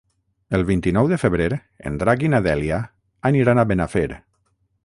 [0.59, 1.51] El vint-i-nou de febrer
[1.91, 2.81] en Drac i na Dèlia
[3.33, 4.09] aniran a Benafer.